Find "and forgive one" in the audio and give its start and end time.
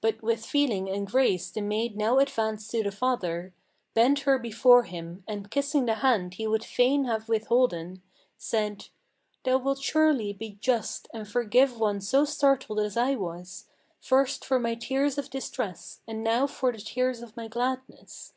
11.12-12.00